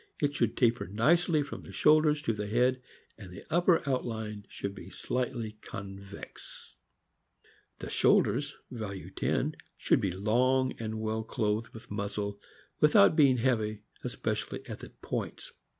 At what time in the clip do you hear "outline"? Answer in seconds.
3.87-4.47